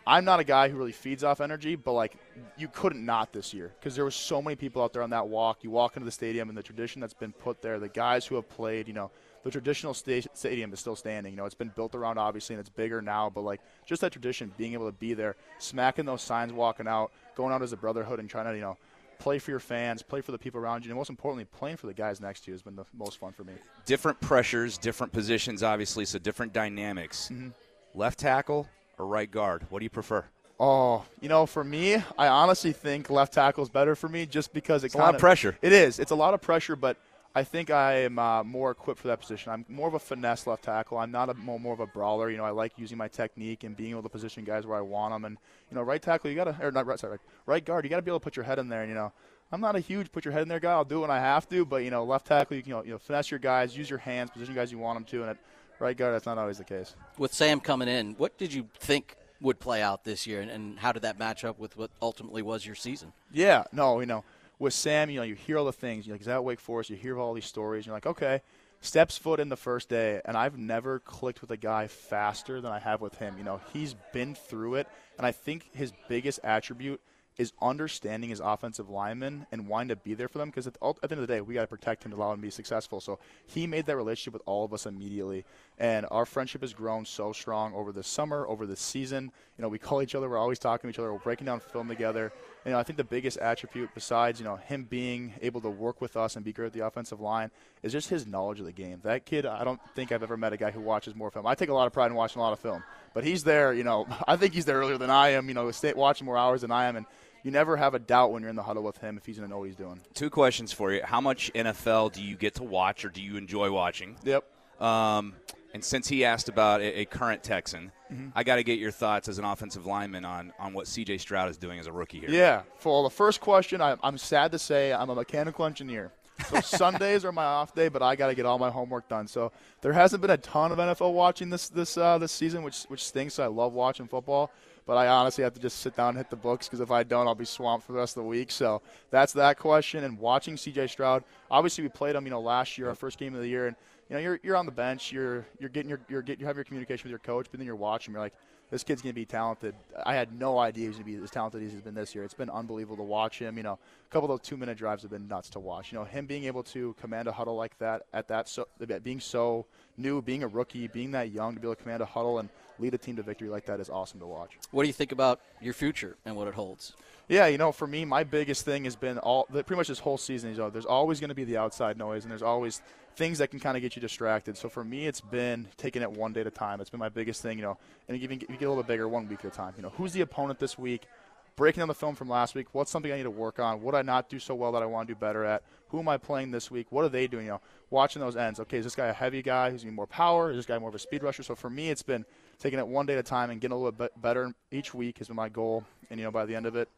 I'm 0.06 0.24
not 0.24 0.40
a 0.40 0.44
guy 0.44 0.68
who 0.68 0.76
really 0.76 0.92
feeds 0.92 1.22
off 1.22 1.40
energy, 1.40 1.76
but 1.76 1.92
like 1.92 2.16
you 2.56 2.68
couldn't 2.68 3.04
not 3.04 3.32
this 3.32 3.54
year 3.54 3.72
because 3.78 3.94
there 3.94 4.04
was 4.04 4.14
so 4.14 4.42
many 4.42 4.56
people 4.56 4.82
out 4.82 4.92
there 4.92 5.02
on 5.02 5.10
that 5.10 5.28
walk. 5.28 5.62
You 5.62 5.70
walk 5.70 5.96
into 5.96 6.04
the 6.04 6.12
stadium 6.12 6.48
and 6.48 6.58
the 6.58 6.62
tradition 6.62 7.00
that's 7.00 7.14
been 7.14 7.32
put 7.32 7.62
there, 7.62 7.78
the 7.78 7.88
guys 7.88 8.26
who 8.26 8.34
have 8.36 8.48
played, 8.48 8.88
you 8.88 8.94
know, 8.94 9.10
the 9.44 9.50
traditional 9.50 9.94
sta- 9.94 10.26
stadium 10.34 10.72
is 10.72 10.80
still 10.80 10.96
standing. 10.96 11.32
You 11.32 11.36
know, 11.36 11.46
it's 11.46 11.54
been 11.54 11.72
built 11.74 11.94
around 11.94 12.18
obviously 12.18 12.54
and 12.54 12.60
it's 12.60 12.70
bigger 12.70 13.02
now, 13.02 13.30
but 13.30 13.42
like 13.42 13.60
just 13.86 14.00
that 14.02 14.12
tradition, 14.12 14.52
being 14.56 14.72
able 14.74 14.86
to 14.86 14.96
be 14.96 15.14
there, 15.14 15.36
smacking 15.58 16.04
those 16.04 16.22
signs, 16.22 16.52
walking 16.52 16.86
out, 16.86 17.12
going 17.34 17.52
out 17.52 17.62
as 17.62 17.72
a 17.72 17.76
brotherhood 17.76 18.20
and 18.20 18.28
trying 18.28 18.46
to, 18.46 18.54
you 18.54 18.60
know, 18.60 18.76
play 19.18 19.38
for 19.38 19.50
your 19.50 19.60
fans, 19.60 20.02
play 20.02 20.20
for 20.20 20.32
the 20.32 20.38
people 20.38 20.60
around 20.60 20.84
you, 20.84 20.90
and 20.90 20.98
most 20.98 21.10
importantly, 21.10 21.44
playing 21.44 21.76
for 21.76 21.86
the 21.86 21.94
guys 21.94 22.20
next 22.20 22.44
to 22.44 22.50
you 22.50 22.54
has 22.54 22.62
been 22.62 22.76
the 22.76 22.84
most 22.96 23.20
fun 23.20 23.32
for 23.32 23.44
me. 23.44 23.52
Different 23.86 24.20
pressures, 24.20 24.78
different 24.78 25.12
positions, 25.12 25.62
obviously, 25.62 26.04
so 26.04 26.18
different 26.18 26.52
dynamics. 26.52 27.28
Mm-hmm. 27.32 27.50
Left 27.94 28.18
tackle 28.18 28.68
or 28.98 29.06
right 29.06 29.30
guard? 29.30 29.66
What 29.70 29.78
do 29.78 29.84
you 29.84 29.90
prefer? 29.90 30.24
Oh, 30.58 31.04
you 31.20 31.28
know, 31.28 31.46
for 31.46 31.62
me, 31.62 31.94
I 32.18 32.26
honestly 32.28 32.72
think 32.72 33.10
left 33.10 33.32
tackle 33.32 33.62
is 33.62 33.68
better 33.68 33.94
for 33.94 34.08
me 34.08 34.26
just 34.26 34.52
because 34.52 34.82
it's 34.84 34.94
a 34.94 34.98
lot 34.98 35.14
of 35.14 35.20
pressure. 35.20 35.56
It 35.62 35.72
is. 35.72 35.98
It's 35.98 36.10
a 36.10 36.16
lot 36.16 36.34
of 36.34 36.40
pressure, 36.40 36.76
but– 36.76 36.96
I 37.34 37.44
think 37.44 37.70
I 37.70 38.00
am 38.00 38.18
uh, 38.18 38.44
more 38.44 38.70
equipped 38.70 39.00
for 39.00 39.08
that 39.08 39.20
position. 39.20 39.52
I'm 39.52 39.64
more 39.68 39.88
of 39.88 39.94
a 39.94 39.98
finesse 39.98 40.46
left 40.46 40.64
tackle. 40.64 40.98
I'm 40.98 41.10
not 41.10 41.30
a 41.30 41.34
more, 41.34 41.58
more 41.58 41.72
of 41.72 41.80
a 41.80 41.86
brawler. 41.86 42.28
You 42.28 42.36
know, 42.36 42.44
I 42.44 42.50
like 42.50 42.72
using 42.76 42.98
my 42.98 43.08
technique 43.08 43.64
and 43.64 43.74
being 43.74 43.92
able 43.92 44.02
to 44.02 44.08
position 44.10 44.44
guys 44.44 44.66
where 44.66 44.76
I 44.76 44.82
want 44.82 45.14
them. 45.14 45.24
And 45.24 45.38
you 45.70 45.76
know, 45.76 45.82
right 45.82 46.00
tackle, 46.00 46.30
you 46.30 46.36
got 46.36 46.44
to, 46.44 46.56
or 46.60 46.70
not 46.70 46.84
right, 46.84 46.98
sorry, 46.98 47.18
right 47.46 47.64
guard, 47.64 47.84
you 47.84 47.90
got 47.90 47.96
to 47.96 48.02
be 48.02 48.10
able 48.10 48.20
to 48.20 48.24
put 48.24 48.36
your 48.36 48.44
head 48.44 48.58
in 48.58 48.68
there. 48.68 48.82
And 48.82 48.90
you 48.90 48.94
know, 48.94 49.12
I'm 49.50 49.62
not 49.62 49.76
a 49.76 49.80
huge 49.80 50.12
put 50.12 50.26
your 50.26 50.32
head 50.32 50.42
in 50.42 50.48
there 50.48 50.60
guy. 50.60 50.72
I'll 50.72 50.84
do 50.84 50.98
it 50.98 51.02
when 51.02 51.10
I 51.10 51.20
have 51.20 51.48
to, 51.48 51.64
but 51.64 51.84
you 51.84 51.90
know, 51.90 52.04
left 52.04 52.26
tackle, 52.26 52.56
you 52.56 52.62
can 52.62 52.70
you 52.70 52.76
know, 52.76 52.84
you 52.84 52.90
know 52.92 52.98
finesse 52.98 53.30
your 53.30 53.40
guys, 53.40 53.76
use 53.76 53.88
your 53.88 53.98
hands, 53.98 54.30
position 54.30 54.54
guys 54.54 54.70
you 54.70 54.78
want 54.78 54.96
them 54.96 55.04
to, 55.04 55.22
and 55.22 55.30
at 55.30 55.38
right 55.78 55.96
guard, 55.96 56.14
that's 56.14 56.26
not 56.26 56.36
always 56.36 56.58
the 56.58 56.64
case. 56.64 56.94
With 57.16 57.32
Sam 57.32 57.60
coming 57.60 57.88
in, 57.88 58.12
what 58.18 58.36
did 58.36 58.52
you 58.52 58.68
think 58.78 59.16
would 59.40 59.58
play 59.58 59.82
out 59.82 60.04
this 60.04 60.26
year, 60.26 60.42
and, 60.42 60.50
and 60.50 60.78
how 60.78 60.92
did 60.92 61.02
that 61.02 61.18
match 61.18 61.44
up 61.44 61.58
with 61.58 61.76
what 61.78 61.90
ultimately 62.00 62.42
was 62.42 62.64
your 62.64 62.74
season? 62.74 63.12
Yeah, 63.32 63.64
no, 63.72 64.00
you 64.00 64.06
know 64.06 64.22
with 64.58 64.74
Sam, 64.74 65.10
you 65.10 65.16
know, 65.16 65.22
you 65.22 65.34
hear 65.34 65.58
all 65.58 65.64
the 65.64 65.72
things. 65.72 66.06
You're 66.06 66.14
like, 66.14 66.20
he's 66.20 66.28
at 66.28 66.44
Wake 66.44 66.60
Forest. 66.60 66.90
You 66.90 66.96
hear 66.96 67.18
all 67.18 67.34
these 67.34 67.46
stories. 67.46 67.86
You're 67.86 67.94
like, 67.94 68.06
okay, 68.06 68.42
steps 68.80 69.16
foot 69.16 69.40
in 69.40 69.48
the 69.48 69.56
first 69.56 69.88
day, 69.88 70.20
and 70.24 70.36
I've 70.36 70.58
never 70.58 70.98
clicked 70.98 71.40
with 71.40 71.50
a 71.50 71.56
guy 71.56 71.86
faster 71.86 72.60
than 72.60 72.72
I 72.72 72.78
have 72.78 73.00
with 73.00 73.14
him. 73.16 73.36
You 73.38 73.44
know, 73.44 73.60
he's 73.72 73.94
been 74.12 74.34
through 74.34 74.76
it, 74.76 74.88
and 75.16 75.26
I 75.26 75.32
think 75.32 75.70
his 75.72 75.92
biggest 76.08 76.40
attribute 76.44 77.00
is 77.38 77.52
understanding 77.62 78.28
his 78.28 78.40
offensive 78.40 78.90
linemen 78.90 79.46
and 79.50 79.66
wanting 79.66 79.88
to 79.88 79.96
be 79.96 80.14
there 80.14 80.28
for 80.28 80.38
them 80.38 80.50
because 80.50 80.66
at, 80.66 80.76
at, 80.82 81.00
the 81.00 81.12
end 81.12 81.20
of 81.20 81.26
the 81.26 81.26
day, 81.26 81.40
we 81.40 81.54
got 81.54 81.62
to 81.62 81.66
protect 81.66 82.04
him 82.04 82.10
to 82.10 82.16
allow 82.16 82.30
him 82.32 82.38
to 82.38 82.42
be 82.42 82.50
successful. 82.50 83.00
So 83.00 83.18
he 83.46 83.66
made 83.66 83.86
that 83.86 83.96
relationship 83.96 84.34
with 84.34 84.42
all 84.44 84.64
of 84.64 84.74
us 84.74 84.84
immediately, 84.84 85.44
and 85.78 86.06
our 86.10 86.26
friendship 86.26 86.60
has 86.60 86.74
grown 86.74 87.06
so 87.06 87.32
strong 87.32 87.72
over 87.74 87.90
the 87.90 88.02
summer, 88.02 88.46
over 88.46 88.66
the 88.66 88.76
season. 88.76 89.32
You 89.56 89.62
know, 89.62 89.68
we 89.68 89.78
call 89.78 90.02
each 90.02 90.14
other, 90.14 90.28
we're 90.28 90.36
always 90.36 90.58
talking 90.58 90.88
to 90.88 90.94
each 90.94 90.98
other, 90.98 91.12
we're 91.12 91.20
breaking 91.20 91.46
down 91.46 91.60
film 91.60 91.88
together. 91.88 92.32
You 92.64 92.72
know, 92.72 92.78
I 92.78 92.84
think 92.84 92.96
the 92.96 93.04
biggest 93.04 93.38
attribute, 93.38 93.90
besides 93.94 94.38
you 94.38 94.44
know 94.44 94.56
him 94.56 94.84
being 94.84 95.34
able 95.42 95.60
to 95.62 95.70
work 95.70 96.00
with 96.00 96.16
us 96.16 96.36
and 96.36 96.44
be 96.44 96.52
great 96.52 96.66
at 96.66 96.72
the 96.72 96.86
offensive 96.86 97.20
line, 97.20 97.50
is 97.82 97.92
just 97.92 98.08
his 98.08 98.26
knowledge 98.26 98.60
of 98.60 98.66
the 98.66 98.72
game. 98.72 99.00
That 99.02 99.24
kid, 99.24 99.46
I 99.46 99.64
don't 99.64 99.80
think 99.94 100.12
I've 100.12 100.22
ever 100.22 100.36
met 100.36 100.52
a 100.52 100.56
guy 100.56 100.70
who 100.70 100.80
watches 100.80 101.14
more 101.14 101.30
film. 101.30 101.46
I 101.46 101.54
take 101.54 101.70
a 101.70 101.74
lot 101.74 101.86
of 101.86 101.92
pride 101.92 102.06
in 102.10 102.14
watching 102.14 102.40
a 102.40 102.42
lot 102.42 102.52
of 102.52 102.60
film, 102.60 102.84
but 103.14 103.24
he's 103.24 103.42
there. 103.42 103.72
You 103.72 103.84
know, 103.84 104.06
I 104.28 104.36
think 104.36 104.54
he's 104.54 104.64
there 104.64 104.78
earlier 104.78 104.98
than 104.98 105.10
I 105.10 105.30
am. 105.30 105.48
You 105.48 105.54
know, 105.54 105.70
watching 105.96 106.24
more 106.24 106.38
hours 106.38 106.60
than 106.60 106.70
I 106.70 106.86
am, 106.86 106.96
and 106.96 107.06
you 107.42 107.50
never 107.50 107.76
have 107.76 107.94
a 107.94 107.98
doubt 107.98 108.32
when 108.32 108.42
you're 108.42 108.50
in 108.50 108.56
the 108.56 108.62
huddle 108.62 108.82
with 108.82 108.98
him 108.98 109.16
if 109.16 109.26
he's 109.26 109.36
going 109.36 109.48
to 109.48 109.50
know 109.50 109.58
what 109.58 109.66
he's 109.66 109.76
doing. 109.76 110.00
Two 110.14 110.30
questions 110.30 110.72
for 110.72 110.92
you. 110.92 111.02
How 111.02 111.20
much 111.20 111.52
NFL 111.54 112.12
do 112.12 112.22
you 112.22 112.36
get 112.36 112.54
to 112.56 112.62
watch 112.62 113.04
or 113.04 113.08
do 113.08 113.20
you 113.20 113.36
enjoy 113.36 113.70
watching? 113.72 114.16
Yep. 114.22 114.44
Um, 114.80 115.34
and 115.74 115.84
since 115.84 116.08
he 116.08 116.24
asked 116.24 116.48
about 116.48 116.80
a, 116.80 117.00
a 117.00 117.04
current 117.04 117.42
Texan, 117.42 117.92
mm-hmm. 118.12 118.28
I 118.34 118.44
got 118.44 118.56
to 118.56 118.62
get 118.62 118.78
your 118.78 118.90
thoughts 118.90 119.28
as 119.28 119.38
an 119.38 119.44
offensive 119.44 119.86
lineman 119.86 120.24
on, 120.24 120.52
on 120.58 120.72
what 120.72 120.86
C.J. 120.86 121.18
Stroud 121.18 121.48
is 121.50 121.56
doing 121.56 121.78
as 121.78 121.86
a 121.86 121.92
rookie 121.92 122.20
here. 122.20 122.30
Yeah. 122.30 122.62
For 122.78 123.02
the 123.02 123.10
first 123.10 123.40
question, 123.40 123.80
I, 123.80 123.96
I'm 124.02 124.18
sad 124.18 124.52
to 124.52 124.58
say 124.58 124.92
I'm 124.92 125.10
a 125.10 125.14
mechanical 125.14 125.64
engineer. 125.64 126.12
So 126.48 126.60
Sundays 126.64 127.24
are 127.24 127.32
my 127.32 127.44
off 127.44 127.74
day, 127.74 127.88
but 127.88 128.02
I 128.02 128.16
got 128.16 128.28
to 128.28 128.34
get 128.34 128.46
all 128.46 128.58
my 128.58 128.70
homework 128.70 129.08
done. 129.08 129.26
So 129.26 129.52
there 129.80 129.92
hasn't 129.92 130.22
been 130.22 130.30
a 130.30 130.36
ton 130.36 130.72
of 130.72 130.78
NFL 130.78 131.12
watching 131.12 131.50
this 131.50 131.68
this 131.68 131.96
uh, 131.96 132.18
this 132.18 132.32
season, 132.32 132.62
which 132.62 132.84
which 132.84 133.04
stinks. 133.04 133.38
I 133.38 133.46
love 133.46 133.72
watching 133.72 134.06
football. 134.06 134.50
But 134.84 134.96
I 134.96 135.06
honestly 135.06 135.44
have 135.44 135.54
to 135.54 135.60
just 135.60 135.78
sit 135.78 135.96
down 135.96 136.10
and 136.10 136.18
hit 136.18 136.28
the 136.28 136.36
books 136.36 136.66
because 136.66 136.80
if 136.80 136.90
I 136.90 137.04
don't, 137.04 137.28
I'll 137.28 137.36
be 137.36 137.44
swamped 137.44 137.86
for 137.86 137.92
the 137.92 137.98
rest 137.98 138.16
of 138.16 138.24
the 138.24 138.28
week. 138.28 138.50
So 138.50 138.82
that's 139.10 139.32
that 139.34 139.58
question. 139.58 140.02
And 140.02 140.18
watching 140.18 140.56
C.J. 140.56 140.88
Stroud, 140.88 141.22
obviously 141.50 141.84
we 141.84 141.88
played 141.88 142.16
him, 142.16 142.24
you 142.24 142.30
know, 142.30 142.40
last 142.40 142.76
year, 142.76 142.88
our 142.88 142.94
first 142.96 143.16
game 143.18 143.34
of 143.34 143.40
the 143.40 143.48
year, 143.48 143.68
and 143.68 143.76
you 144.12 144.18
know, 144.18 144.22
you're 144.24 144.40
you're 144.42 144.56
on 144.56 144.66
the 144.66 144.72
bench, 144.72 145.10
you're 145.10 145.46
you're 145.58 145.70
getting 145.70 145.88
your 145.88 145.98
you're 146.06 146.20
getting 146.20 146.40
you 146.40 146.46
have 146.46 146.56
your 146.56 146.64
communication 146.64 147.04
with 147.04 147.10
your 147.10 147.18
coach, 147.18 147.46
but 147.50 147.58
then 147.58 147.66
you're 147.66 147.74
watching, 147.74 148.12
you're 148.12 148.20
like, 148.20 148.34
this 148.70 148.84
kid's 148.84 149.00
going 149.00 149.14
to 149.14 149.18
be 149.18 149.24
talented. 149.24 149.74
I 150.04 150.14
had 150.14 150.38
no 150.38 150.58
idea 150.58 150.82
he 150.82 150.88
was 150.88 150.98
going 150.98 151.14
to 151.14 151.18
be 151.18 151.24
as 151.24 151.30
talented 151.30 151.62
as 151.62 151.72
he's 151.72 151.80
been 151.80 151.94
this 151.94 152.14
year. 152.14 152.22
It's 152.22 152.34
been 152.34 152.50
unbelievable 152.50 152.98
to 152.98 153.02
watch 153.02 153.38
him. 153.38 153.56
You 153.56 153.62
know, 153.62 153.72
a 153.78 154.12
couple 154.12 154.30
of 154.30 154.38
those 154.38 154.46
two 154.46 154.58
minute 154.58 154.76
drives 154.76 155.00
have 155.00 155.10
been 155.10 155.26
nuts 155.28 155.48
to 155.50 155.60
watch. 155.60 155.92
You 155.92 155.98
know, 155.98 156.04
him 156.04 156.26
being 156.26 156.44
able 156.44 156.62
to 156.64 156.94
command 157.00 157.26
a 157.26 157.32
huddle 157.32 157.56
like 157.56 157.78
that 157.78 158.02
at 158.12 158.28
that 158.28 158.50
so 158.50 158.68
being 159.02 159.18
so 159.18 159.64
new, 159.96 160.20
being 160.20 160.42
a 160.42 160.48
rookie, 160.48 160.88
being 160.88 161.12
that 161.12 161.30
young 161.30 161.54
to 161.54 161.60
be 161.60 161.66
able 161.66 161.76
to 161.76 161.82
command 161.82 162.02
a 162.02 162.06
huddle 162.06 162.38
and 162.38 162.50
lead 162.82 162.94
a 162.94 162.98
team 162.98 163.16
to 163.16 163.22
victory 163.22 163.48
like 163.48 163.64
that 163.66 163.80
is 163.80 163.88
awesome 163.88 164.20
to 164.20 164.26
watch. 164.26 164.58
What 164.72 164.82
do 164.82 164.88
you 164.88 164.92
think 164.92 165.12
about 165.12 165.40
your 165.60 165.72
future 165.72 166.16
and 166.24 166.36
what 166.36 166.48
it 166.48 166.54
holds? 166.54 166.94
Yeah, 167.28 167.46
you 167.46 167.56
know, 167.56 167.72
for 167.72 167.86
me, 167.86 168.04
my 168.04 168.24
biggest 168.24 168.64
thing 168.64 168.84
has 168.84 168.96
been 168.96 169.16
all 169.18 169.44
pretty 169.44 169.76
much 169.76 169.88
this 169.88 170.00
whole 170.00 170.18
season. 170.18 170.50
You 170.50 170.56
know, 170.56 170.70
there's 170.70 170.84
always 170.84 171.20
going 171.20 171.28
to 171.28 171.34
be 171.34 171.44
the 171.44 171.56
outside 171.56 171.96
noise, 171.96 172.24
and 172.24 172.30
there's 172.30 172.42
always 172.42 172.82
things 173.16 173.38
that 173.38 173.48
can 173.48 173.60
kind 173.60 173.76
of 173.76 173.82
get 173.82 173.94
you 173.96 174.02
distracted. 174.02 174.56
So 174.56 174.68
for 174.68 174.84
me, 174.84 175.06
it's 175.06 175.20
been 175.20 175.68
taking 175.76 176.02
it 176.02 176.10
one 176.10 176.32
day 176.32 176.40
at 176.40 176.46
a 176.46 176.50
time. 176.50 176.80
It's 176.80 176.90
been 176.90 177.00
my 177.00 177.08
biggest 177.08 177.40
thing. 177.40 177.58
You 177.58 177.64
know, 177.64 177.78
and 178.08 178.20
even 178.20 178.40
you 178.40 178.46
get 178.48 178.64
a 178.64 178.68
little 178.68 178.76
bit 178.76 178.88
bigger 178.88 179.08
one 179.08 179.28
week 179.28 179.44
at 179.44 179.52
a 179.52 179.56
time. 179.56 179.72
You 179.76 179.82
know, 179.82 179.92
who's 179.96 180.12
the 180.12 180.20
opponent 180.20 180.58
this 180.58 180.76
week? 180.78 181.06
Breaking 181.54 181.82
down 181.82 181.88
the 181.88 181.94
film 181.94 182.14
from 182.14 182.28
last 182.28 182.54
week. 182.54 182.68
What's 182.72 182.90
something 182.90 183.12
I 183.12 183.16
need 183.18 183.22
to 183.24 183.30
work 183.30 183.58
on? 183.58 183.82
What 183.82 183.94
I 183.94 184.02
not 184.02 184.28
do 184.28 184.38
so 184.38 184.54
well 184.54 184.72
that 184.72 184.82
I 184.82 184.86
want 184.86 185.06
to 185.06 185.14
do 185.14 185.20
better 185.20 185.44
at? 185.44 185.62
Who 185.88 186.00
am 186.00 186.08
I 186.08 186.16
playing 186.16 186.50
this 186.50 186.70
week? 186.70 186.86
What 186.90 187.04
are 187.04 187.10
they 187.10 187.26
doing? 187.26 187.44
You 187.44 187.52
know, 187.52 187.60
watching 187.90 188.20
those 188.20 188.36
ends. 188.36 188.58
Okay, 188.60 188.78
is 188.78 188.84
this 188.84 188.96
guy 188.96 189.08
a 189.08 189.12
heavy 189.12 189.42
guy? 189.42 189.70
Who's 189.70 189.84
need 189.84 189.94
more 189.94 190.06
power? 190.06 190.50
Is 190.50 190.56
this 190.56 190.66
guy 190.66 190.78
more 190.78 190.88
of 190.88 190.94
a 190.94 190.98
speed 190.98 191.22
rusher? 191.22 191.42
So 191.42 191.54
for 191.54 191.68
me, 191.68 191.90
it's 191.90 192.02
been 192.02 192.24
taking 192.62 192.78
it 192.78 192.86
one 192.86 193.06
day 193.06 193.14
at 193.14 193.18
a 193.18 193.24
time 193.24 193.50
and 193.50 193.60
getting 193.60 193.74
a 193.74 193.76
little 193.76 193.90
bit 193.90 194.12
better 194.22 194.54
each 194.70 194.94
week 194.94 195.18
has 195.18 195.26
been 195.26 195.36
my 195.36 195.48
goal. 195.48 195.84
And 196.10 196.20
you 196.20 196.24
know, 196.24 196.30
by 196.30 196.46
the 196.46 196.54
end 196.54 196.64
of 196.64 196.76
it, 196.76 196.88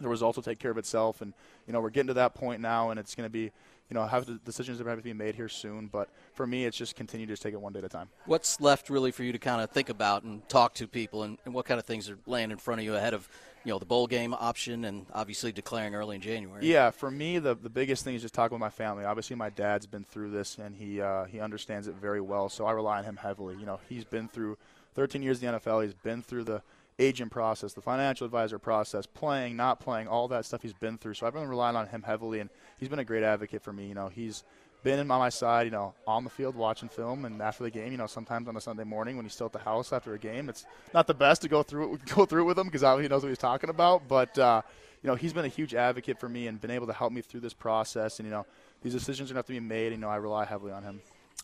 the 0.00 0.08
results 0.08 0.36
will 0.36 0.42
take 0.42 0.58
care 0.58 0.70
of 0.70 0.78
itself. 0.78 1.20
And 1.20 1.34
you 1.66 1.72
know, 1.72 1.80
we're 1.80 1.90
getting 1.90 2.08
to 2.08 2.14
that 2.14 2.34
point 2.34 2.62
now, 2.62 2.90
and 2.90 2.98
it's 2.98 3.14
going 3.14 3.26
to 3.26 3.30
be, 3.30 3.42
you 3.42 3.92
know, 3.94 4.06
have 4.06 4.24
the 4.24 4.40
decisions 4.46 4.78
that 4.78 4.86
have 4.86 4.96
to 4.96 5.04
be 5.04 5.12
made 5.12 5.34
here 5.34 5.48
soon. 5.48 5.88
But 5.88 6.08
for 6.32 6.46
me, 6.46 6.64
it's 6.64 6.76
just 6.76 6.96
continue 6.96 7.26
to 7.26 7.32
just 7.34 7.42
take 7.42 7.52
it 7.52 7.60
one 7.60 7.74
day 7.74 7.80
at 7.80 7.84
a 7.84 7.88
time. 7.88 8.08
What's 8.24 8.60
left 8.62 8.88
really 8.88 9.12
for 9.12 9.24
you 9.24 9.32
to 9.32 9.38
kind 9.38 9.60
of 9.60 9.70
think 9.70 9.90
about 9.90 10.22
and 10.22 10.48
talk 10.48 10.74
to 10.74 10.88
people, 10.88 11.22
and, 11.22 11.36
and 11.44 11.52
what 11.52 11.66
kind 11.66 11.78
of 11.78 11.84
things 11.84 12.08
are 12.08 12.18
laying 12.26 12.50
in 12.50 12.56
front 12.56 12.80
of 12.80 12.86
you 12.86 12.96
ahead 12.96 13.12
of 13.12 13.28
you 13.62 13.72
know 13.72 13.78
the 13.78 13.86
bowl 13.86 14.06
game 14.06 14.34
option 14.34 14.84
and 14.84 15.06
obviously 15.14 15.50
declaring 15.52 15.94
early 15.94 16.16
in 16.16 16.22
January. 16.22 16.66
Yeah, 16.66 16.90
for 16.90 17.10
me 17.10 17.38
the 17.38 17.54
the 17.54 17.70
biggest 17.70 18.04
thing 18.04 18.14
is 18.14 18.22
just 18.22 18.34
talking 18.34 18.54
with 18.54 18.60
my 18.60 18.70
family. 18.70 19.04
Obviously 19.04 19.36
my 19.36 19.50
dad's 19.50 19.86
been 19.86 20.04
through 20.04 20.30
this 20.30 20.58
and 20.58 20.76
he 20.76 21.00
uh, 21.00 21.24
he 21.24 21.40
understands 21.40 21.88
it 21.88 21.94
very 21.94 22.20
well, 22.20 22.48
so 22.48 22.66
I 22.66 22.72
rely 22.72 22.98
on 22.98 23.04
him 23.04 23.16
heavily. 23.16 23.56
You 23.58 23.66
know, 23.66 23.80
he's 23.88 24.04
been 24.04 24.28
through 24.28 24.58
13 24.94 25.22
years 25.22 25.42
in 25.42 25.52
the 25.52 25.58
NFL. 25.58 25.84
He's 25.84 25.94
been 25.94 26.22
through 26.22 26.44
the 26.44 26.62
agent 26.98 27.30
process, 27.30 27.72
the 27.72 27.80
financial 27.80 28.24
advisor 28.24 28.58
process, 28.58 29.06
playing, 29.06 29.56
not 29.56 29.80
playing, 29.80 30.08
all 30.08 30.28
that 30.28 30.44
stuff 30.44 30.62
he's 30.62 30.72
been 30.72 30.98
through. 30.98 31.14
So 31.14 31.26
I've 31.26 31.34
been 31.34 31.48
relying 31.48 31.76
on 31.76 31.88
him 31.88 32.02
heavily, 32.02 32.40
and 32.40 32.50
he's 32.78 32.88
been 32.88 32.98
a 32.98 33.04
great 33.04 33.22
advocate 33.22 33.62
for 33.62 33.72
me. 33.72 33.86
You 33.86 33.94
know, 33.94 34.08
he's 34.08 34.44
been 34.82 35.00
on 35.00 35.06
my 35.06 35.28
side, 35.28 35.66
you 35.66 35.70
know, 35.70 35.94
on 36.06 36.24
the 36.24 36.30
field 36.30 36.54
watching 36.54 36.88
film, 36.88 37.24
and 37.24 37.40
after 37.42 37.64
the 37.64 37.70
game, 37.70 37.90
you 37.90 37.98
know, 37.98 38.06
sometimes 38.06 38.48
on 38.48 38.56
a 38.56 38.60
Sunday 38.60 38.84
morning 38.84 39.16
when 39.16 39.24
he's 39.24 39.32
still 39.32 39.46
at 39.46 39.52
the 39.52 39.58
house 39.58 39.92
after 39.92 40.14
a 40.14 40.18
game, 40.18 40.48
it's 40.48 40.66
not 40.92 41.06
the 41.06 41.14
best 41.14 41.42
to 41.42 41.48
go 41.48 41.62
through 41.62 41.94
it, 41.94 42.04
go 42.14 42.24
through 42.24 42.44
with 42.44 42.58
him 42.58 42.68
because 42.68 42.82
he 43.00 43.08
knows 43.08 43.22
what 43.22 43.28
he's 43.28 43.38
talking 43.38 43.70
about. 43.70 44.06
But 44.06 44.38
uh, 44.38 44.62
you 45.02 45.08
know, 45.08 45.16
he's 45.16 45.32
been 45.32 45.44
a 45.44 45.48
huge 45.48 45.74
advocate 45.74 46.20
for 46.20 46.28
me 46.28 46.46
and 46.46 46.60
been 46.60 46.70
able 46.70 46.86
to 46.86 46.92
help 46.92 47.12
me 47.12 47.20
through 47.20 47.40
this 47.40 47.54
process. 47.54 48.20
And 48.20 48.26
you 48.26 48.32
know, 48.32 48.46
these 48.82 48.92
decisions 48.92 49.30
are 49.30 49.34
going 49.34 49.42
to 49.42 49.46
have 49.46 49.46
to 49.46 49.52
be 49.52 49.60
made. 49.60 49.86
And, 49.92 49.96
you 49.96 50.00
know, 50.00 50.08
I 50.08 50.16
rely 50.16 50.44
heavily 50.44 50.72
on 50.72 50.82
him 50.82 51.00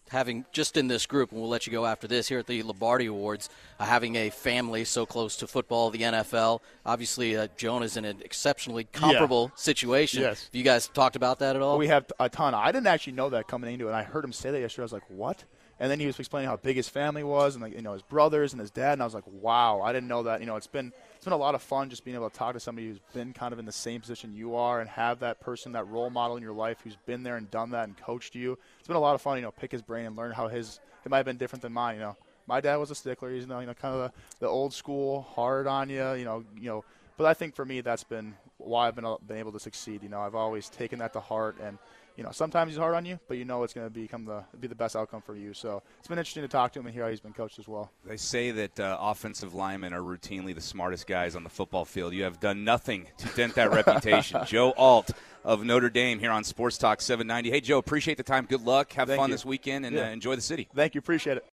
having 0.09 0.45
just 0.53 0.77
in 0.77 0.89
this 0.89 1.07
group, 1.07 1.31
and 1.31 1.41
we'll 1.41 1.51
let 1.51 1.67
you 1.67 1.73
go 1.73 1.87
after 1.87 2.09
this 2.09 2.29
here 2.29 2.39
at 2.39 2.47
the 2.47 2.63
Lombardi 2.63 3.07
Awards, 3.07 3.49
uh, 3.79 3.85
having 3.85 4.17
a 4.17 4.31
family 4.31 4.85
so 4.85 5.07
close 5.07 5.37
to 5.37 5.47
football, 5.47 5.91
the 5.91 6.01
NFL. 6.01 6.61
Obviously, 6.85 7.37
uh, 7.37 7.49
Joan 7.57 7.83
is 7.83 7.97
in 7.97 8.05
an 8.05 8.19
exceptionally 8.25 8.85
comparable 8.93 9.51
yeah. 9.53 9.57
situation. 9.57 10.23
Yes. 10.23 10.45
Have 10.45 10.55
you 10.55 10.65
guys 10.65 10.89
talked 10.89 11.17
about 11.17 11.39
that 11.39 11.57
at 11.57 11.63
all? 11.63 11.79
We 11.79 11.89
have 11.89 12.07
a 12.19 12.29
ton. 12.29 12.55
I 12.55 12.73
didn't 12.73 12.89
actually 12.89 13.13
know 13.15 13.31
that 13.31 13.47
coming 13.47 13.73
into 13.73 13.89
it. 13.89 13.93
I 13.93 14.03
heard 14.03 14.25
him 14.25 14.33
say 14.33 14.51
that 14.51 14.61
yesterday. 14.61 14.83
I 14.83 14.87
was 14.87 14.93
like, 14.93 15.09
what? 15.09 15.45
And 15.79 15.91
then 15.91 16.01
he 16.01 16.07
was 16.07 16.19
explaining 16.19 16.49
how 16.49 16.57
big 16.57 16.77
his 16.77 16.89
family 16.89 17.23
was, 17.23 17.55
and 17.55 17.63
like 17.63 17.75
you 17.75 17.83
know 17.83 17.95
his 17.95 18.03
brothers 18.03 18.53
and 18.53 18.61
his 18.61 18.71
dad, 18.71 18.95
and 18.95 19.03
I 19.03 19.07
was 19.07 19.15
like, 19.15 19.25
wow, 19.27 19.81
I 19.81 19.93
didn't 19.93 20.09
know 20.09 20.25
that. 20.25 20.41
You 20.41 20.47
know, 20.47 20.57
it's 20.57 20.67
been 20.67 20.93
it's 21.21 21.27
been 21.27 21.35
a 21.35 21.37
lot 21.37 21.55
of 21.55 21.61
fun 21.61 21.91
just 21.91 22.03
being 22.03 22.15
able 22.15 22.31
to 22.31 22.35
talk 22.35 22.55
to 22.55 22.61
somebody 22.61 22.89
who's 22.89 22.99
been 23.13 23.35
kind 23.35 23.53
of 23.53 23.59
in 23.59 23.67
the 23.67 23.73
same 23.73 24.01
position 24.01 24.33
you 24.33 24.55
are 24.55 24.81
and 24.81 24.89
have 24.89 25.21
that 25.21 25.39
person, 25.39 25.73
that 25.73 25.87
role 25.87 26.09
model 26.09 26.39
in 26.39 26.43
your 26.43 26.55
life 26.55 26.79
who's 26.83 26.97
been 27.05 27.23
there 27.23 27.37
and 27.37 27.51
done 27.51 27.73
that 27.73 27.85
and 27.85 27.95
coached 27.99 28.35
you. 28.35 28.57
It's 28.79 28.89
been 28.89 28.97
a 28.97 29.01
lot 29.01 29.15
of 29.15 29.21
fun, 29.21 29.37
you 29.37 29.43
know, 29.43 29.51
pick 29.51 29.71
his 29.71 29.83
brain 29.83 30.07
and 30.07 30.17
learn 30.17 30.33
how 30.33 30.49
his 30.49 30.81
it 31.05 31.11
might 31.11 31.19
have 31.19 31.27
been 31.27 31.37
different 31.37 31.61
than 31.61 31.75
mine. 31.75 31.97
You 31.97 32.01
know, 32.01 32.17
my 32.47 32.63
dad 32.63 32.77
was 32.77 32.91
a 32.91 32.95
stickler. 32.95 33.31
He's 33.35 33.43
you 33.43 33.51
know, 33.51 33.61
you 33.61 33.67
know 33.67 33.75
kind 33.75 33.95
of 33.95 34.01
the, 34.01 34.47
the 34.47 34.47
old 34.47 34.73
school, 34.73 35.21
hard 35.21 35.67
on 35.67 35.91
you. 35.91 36.11
You 36.15 36.25
know, 36.25 36.43
you 36.57 36.71
know. 36.71 36.87
But 37.19 37.27
I 37.27 37.35
think 37.35 37.55
for 37.55 37.67
me, 37.67 37.83
that's 37.83 38.03
been 38.03 38.35
why 38.57 38.89
I've 38.89 38.95
been 38.95 39.05
uh, 39.05 39.17
been 39.27 39.37
able 39.37 39.53
to 39.53 39.61
succeed. 39.61 40.03
You 40.03 40.09
know, 40.09 40.23
I've 40.23 40.35
always 40.35 40.71
taken 40.71 41.01
that 41.01 41.13
to 41.13 41.21
heart 41.21 41.59
and 41.63 41.77
you 42.17 42.25
know, 42.25 42.31
sometimes 42.33 42.71
he's 42.73 42.79
hard 42.79 42.95
on 42.95 43.05
you, 43.05 43.19
but 43.29 43.37
you 43.39 43.45
know 43.45 43.63
it's 43.63 43.73
going 43.73 43.87
to 43.87 43.91
become 43.91 44.25
the 44.25 44.45
be 44.59 44.67
the 44.69 44.75
best 44.75 44.97
outcome 44.97 45.23
for 45.23 45.37
you. 45.37 45.55
So 45.55 45.83
it's 45.99 46.09
been 46.09 46.19
interesting 46.19 46.43
to 46.43 46.49
talk 46.49 46.73
to 46.73 46.81
him 46.81 46.87
and 46.87 46.95
hear 46.95 47.05
how 47.05 47.11
he's 47.11 47.21
been 47.21 47.33
coached 47.33 47.59
as 47.59 47.67
well. 47.69 47.91
They 48.05 48.17
say 48.17 48.51
that 48.51 48.79
uh, 48.81 48.99
offensive 49.01 49.55
linemen 49.55 49.93
are 49.95 50.01
routinely 50.03 50.55
the 50.55 50.61
smartest 50.61 51.07
guys 51.07 51.35
on 51.37 51.45
the 51.45 51.51
football 51.51 51.85
field. 51.85 52.13
You 52.13 52.25
have 52.25 52.41
done 52.41 52.65
nothing 52.65 53.07
to 53.19 53.29
dent 53.37 53.55
that 53.55 53.71
reputation. 53.71 54.41
Joe 54.47 54.73
Alt 54.77 55.11
of 55.45 55.65
Notre 55.65 55.89
Dame 55.91 56.19
here 56.19 56.31
on 56.31 56.45
Sports 56.45 56.77
Talk 56.79 57.01
790. 57.01 57.51
Hey, 57.51 57.61
Joe, 57.61 57.79
appreciate 57.79 58.17
the 58.19 58.23
time. 58.23 58.45
Good 58.47 58.63
luck. 58.67 58.93
Have 58.93 59.09
Thank 59.09 59.19
fun 59.19 59.31
you. 59.31 59.35
this 59.35 59.45
weekend 59.47 59.87
and 59.87 59.97
Yeah. 59.97 60.09
uh, 60.09 60.11
enjoy 60.11 60.37
the 60.37 60.43
city. 60.43 60.69
Thank 60.75 60.95
you, 60.95 60.99
appreciate 60.99 61.39
it. 61.39 61.47